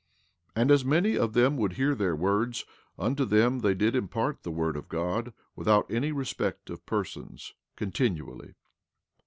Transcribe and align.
16:14 0.55 0.61
And 0.63 0.71
as 0.71 0.83
many 0.83 1.15
as 1.15 1.29
would 1.59 1.73
hear 1.73 1.93
their 1.93 2.15
words, 2.15 2.65
unto 2.97 3.23
them 3.23 3.59
they 3.59 3.75
did 3.75 3.95
impart 3.95 4.41
the 4.41 4.49
word 4.49 4.75
of 4.75 4.89
God, 4.89 5.31
without 5.55 5.91
any 5.91 6.11
respect 6.11 6.71
of 6.71 6.83
persons, 6.87 7.53
continually. 7.75 8.55